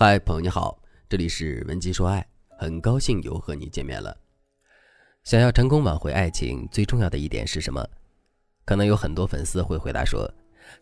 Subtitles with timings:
[0.00, 2.24] 嗨，朋友你好，这里是文姬说爱，
[2.56, 4.16] 很高兴又和你见面了。
[5.24, 7.84] 想要成功挽回爱情，最重要的一点是什么？
[8.64, 10.32] 可能有很多粉丝会回答说，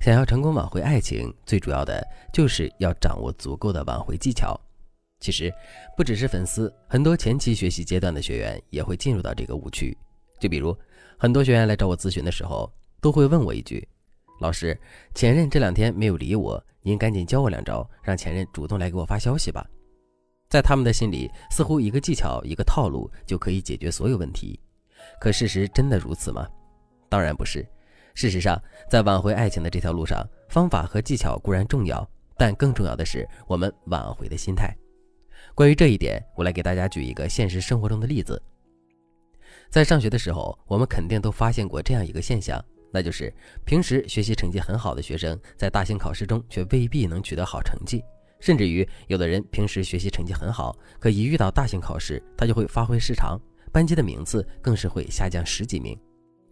[0.00, 4.54] 想要成功挽回爱情，最主要的就是要掌握足够的挽回技巧。
[5.18, 5.50] 其实，
[5.96, 9.96] 不只是粉丝，很多前期学习阶段的学员也会进入到这个误区。
[10.38, 10.76] 就比如，
[11.16, 12.70] 很多学员来找我咨询的时候，
[13.00, 13.88] 都会问我一句。
[14.42, 14.78] 老师，
[15.14, 19.66] 前任这两天没有理我，您赶紧教我两招，让前任主动来给我发消息吧。
[20.48, 24.60] 在他们的心里，似乎一个技巧、一个套路就可以解决所有问题。
[25.20, 26.46] 可事实真的如此吗？
[27.08, 27.66] 当然不是。
[28.14, 28.56] 事实上，
[28.88, 34.72] 在挽回爱情的这条路上，方法和技巧固然重要，但更重要的是我们挽回的心态。
[35.56, 38.40] 关于这一点，我来给大家举一个现实生活中的例子。
[39.70, 42.64] 在上学的时候，我们肯定都发现过这样一个现象。
[42.96, 43.30] 那就是
[43.66, 48.02] 平时学习成绩很好的学生，在大型考试中却未必能取得好成绩，
[48.40, 53.38] 甚至于有的人平时学习成绩很好，可一遇到大型考试，他就会发挥失常，
[53.70, 55.94] 班级的名次更是会下降十几名。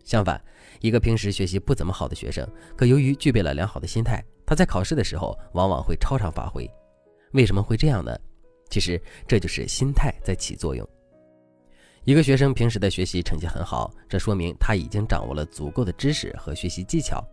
[0.04, 0.38] 相反，
[0.82, 2.46] 一个平时学习不怎么好的学生，
[2.76, 6.70] 可由于具备了良好的心态，他在考试的时候往往会超常发挥。
[7.32, 8.14] 为什么会这样呢？
[8.68, 10.86] 其实这就是心态在起作用。
[12.04, 17.26] 一个学生平时的学习成绩很好，这说明他已经掌握了足够的知识和学习技巧。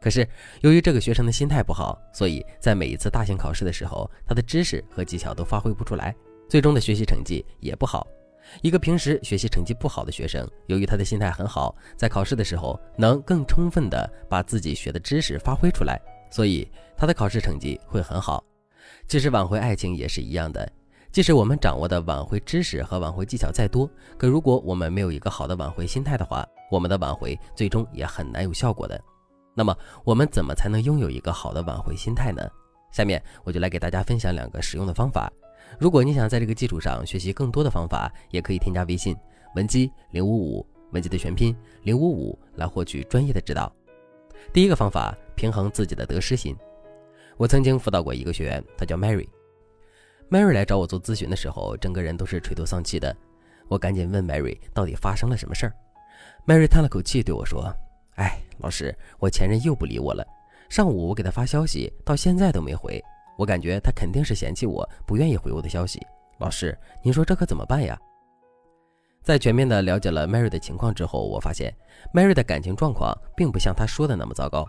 [0.00, 0.26] 可是，
[0.62, 6.14] 由于这个学生的心态不好，所以在每一次大型考试的时候，他的知识和技巧都发挥不出来，
[6.48, 8.06] 最终的学习成绩也不好。
[8.62, 16.00] 一个平时学习成绩不好的学生，由于他的心态很好，在考试的时候能更充分的把自己学的知识发挥出来，
[16.30, 16.66] 所以
[16.96, 18.42] 他的考试成绩会很好。
[19.06, 20.70] 其实挽回爱情也是一样的。
[21.14, 29.00] 即使我们掌握的挽回知识和挽回技巧再多，可如果我们没有一个好的挽回心态的话，我们的挽回最终也很难有效果的。
[29.54, 32.42] 那么，我们怎么才能拥有一个好的挽回心态呢？
[32.90, 35.32] 下面我就来给大家分享两个实用的方法。
[35.78, 39.16] 如果你想在这个基础上学习更多的方法，也可以添加微信
[39.54, 43.72] 文姬零五五，文姬的全拼零五五，来获取专业的指导。
[44.52, 46.56] 第一个方法，平衡自己的得失心。
[47.36, 49.28] 我曾经辅导过一个学员，他叫 Mary。
[50.30, 53.14] Mary 来找我做咨询的时候，整个人都是垂头丧气的。
[53.68, 55.72] 我赶紧问 Mary 到底发生了什么事儿。
[56.46, 57.72] Mary 叹了口气对我说
[58.16, 60.26] ：“哎，老师，我前任又不理我了。
[60.68, 63.02] 上午我给他发消息，到现在都没回。
[63.36, 66.00] 我感觉他肯定是嫌弃我，不愿意回我的消息。
[66.38, 67.98] 老师，您说这可怎么办呀？”
[69.22, 71.74] 在全面的了解了 Mary 的情况之后，我发现
[72.12, 74.66] Mary 的感情状况并不像他说的那么糟糕。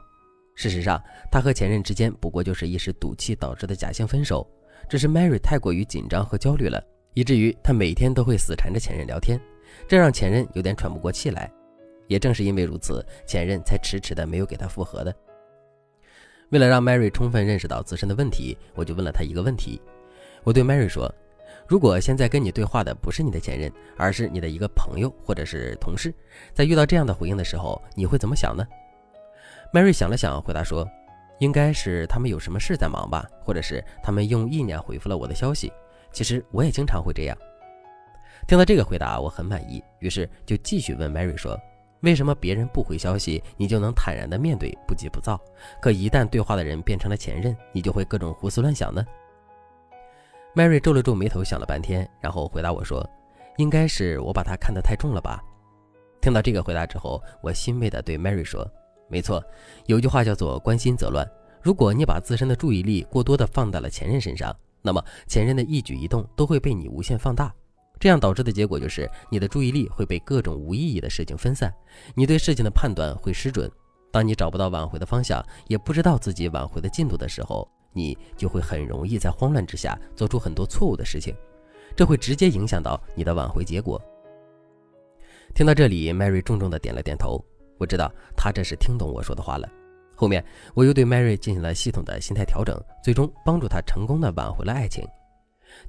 [0.55, 4.47] 事实上，他和前任之间不过就是一时赌气导致的假性分手。
[4.87, 9.39] 只是 Mary 太过于紧张和焦虑了，以至于她每天都会死缠着前任聊天，
[9.87, 11.51] 这让前任有点喘不过气来。
[12.07, 15.13] 也正是因为如此，前任才迟迟的没有给她复合的。
[16.49, 19.81] 为了让 Mary 充分认识到自身的问题，我就问了她一个问题。
[20.43, 21.11] 我对 Mary 说
[21.67, 26.13] ：“如果现在跟你对话的不是你的前任，而是你的一个朋友或者是同事，
[26.53, 28.63] 在遇到这样的回应的时候，你会怎么想呢
[29.73, 30.87] ？”Mary 想了想，回答说。
[31.39, 35.71] 应该是他们有什么事在忙吧，或者是他们用意念回复了我的消息。
[36.11, 37.37] 其实我也经常会这样。
[38.47, 41.59] 听到这个回答，我很满意，于是就继续问 Mary 说
[42.01, 45.39] ：“为什么别人不回消息，你就能坦然的面对，不急不躁？
[45.81, 49.03] 可一旦对话的人变成了前任，你就会各种胡思乱想呢
[50.55, 53.05] ？”Mary 皱了皱眉头，想了半天，然后回答我说
[53.57, 55.43] ：“应该是我把他看得太重了吧。”
[56.21, 58.65] 听到这个回答之后，我欣慰的对 Mary 说。
[59.07, 59.43] 没错，
[59.85, 61.29] 有句话叫做“关心则乱”。
[61.61, 67.53] 如果你把自身的注意力过多的放在了前任身上，那么前任的一举一动都会被你无限放大，
[67.99, 71.73] 这样导致的结果就是你的注意力会被各种无意义的事情分散，
[72.13, 73.71] 你对事情的判断会失准。
[74.11, 81.35] 当你找不到挽回的方向，也不知道自己挽回的进度的时候，你就会很容易在慌乱之下做出很多错误的事情，
[81.95, 84.01] 这会直接影响到你的挽回结果。
[85.53, 87.43] 听到这里，Mary 重重的点了点头。
[87.77, 89.67] 我知道他这是听懂我说的话了。
[90.15, 95.05] 后面我又对 Mary 进行了系统的心态调整，最终帮助他成功的挽回了爱情。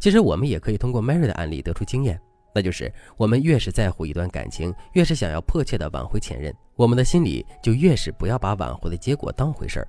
[0.01, 2.21] 其实我们也可以通过 Mary 的案例得出经验，
[2.53, 9.89] 那就是我们越是在乎一段感情，越是想要迫切的挽回前任，我们的心里就越是不要把挽回的结果当回事儿。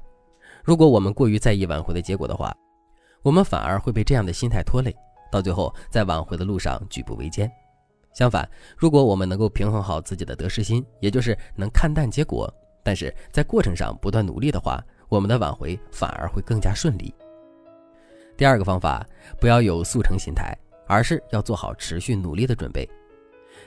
[0.64, 2.56] 如果我们过于在意挽回的结果的话，
[3.24, 4.96] 我们反而会被这样的心态拖累，
[5.32, 7.52] 到最后在挽回的路上举步维艰。
[8.18, 17.14] 相反，如果我们能够平衡好自己的得失心，也就是能看淡结果，但是在过程上不断努力的话，我们的挽回反而会更加顺利。
[18.36, 19.06] 第二个方法，
[19.40, 22.90] 不要有速成心态，而是要做好持续努力的准备。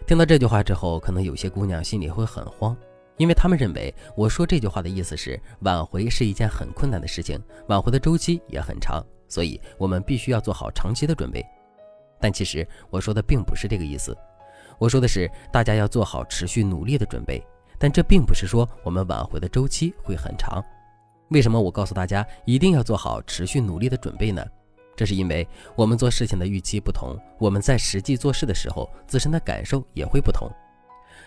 [0.04, 2.76] 听到这句话之后，可能有些姑娘心里会很慌，
[3.18, 11.40] 因为她们认为我说这句话的意思是挽回是一件很困难的事情，挽回的周期也很长，所以我们必须要做好长期的准备。
[12.20, 14.14] 但其实我说的并不是这个意思，
[14.80, 17.40] 我说的是大家要做好持续努力的准备。
[17.78, 20.62] 但这并不是说我们挽回的周期会很长。
[21.28, 24.44] 为什么我告诉大家一定要做好持续努力的准备呢？
[24.96, 30.50] 这是因为我们做事情的预期不同，我们在实际做事的时候，自身的感受也会不同。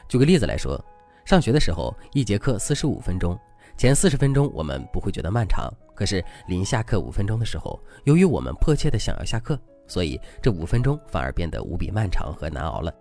[0.08, 0.80] 举个例子来说，
[1.26, 3.36] 上学的时候，一节课四十五分钟，
[3.76, 12.94] 前四十分钟我们不会觉得漫长，可是临下课五分钟的时候，由于我们迫切的想要下课，所以这五分钟反而变得无比漫长和难熬了。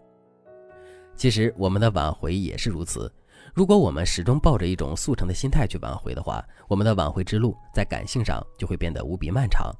[1.22, 3.08] 其实我们的挽回也是如此。
[3.54, 9.72] 如果我们始终抱着一种速成的心态去挽回的话，我们的挽回之路在感性上就会变得无比漫长，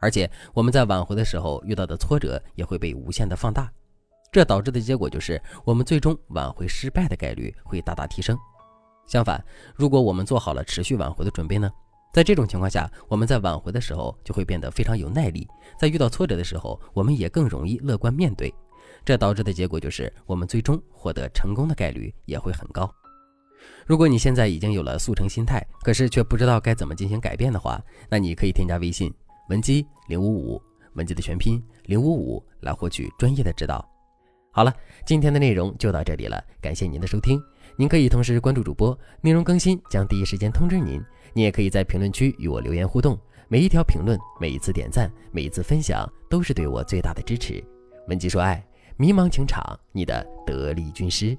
[0.00, 3.72] 而且我们在挽回的时候遇到的挫折也会被无限的放大，
[4.30, 8.36] 这导致的结果就是我们最终挽回失败的概率会大大提升。
[9.06, 9.42] 相反，
[9.74, 11.72] 如果我们做好了持续挽回的准备呢？
[12.12, 15.48] 在这种情况下，我们在挽回的时候就会变得非常有耐力，
[15.80, 18.52] 在遇到挫折的时候，我们也更容易乐观面对，
[19.04, 22.92] 这导致的结果就是我们最终获得成功的概率也会很高。
[23.86, 29.12] 如果你现在已经有了速成心态，可是却不知道该怎么进行改变的话，那你可以添加微信
[29.48, 30.62] 文姬零五五，
[30.94, 33.88] 文姬的全拼零五五，来获取专业的指导。
[34.50, 34.74] 好了，
[35.06, 37.40] 今天的内容就到这里了，感谢您的收听。
[37.76, 41.02] 您可以同时关注主播，内容更新将第一时间通知您。
[41.32, 47.64] 你也可以在评论区与我留言互动，每一条评论、每一次点赞、每一次分享，都是对我最大的支持。
[48.08, 48.62] 文姬说爱，
[49.02, 51.36] 迷茫情场，你的得力军师。